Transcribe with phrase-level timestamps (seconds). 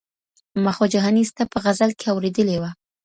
[0.63, 2.71] ما خو جهاني ستا په غزل کي اورېدلي وه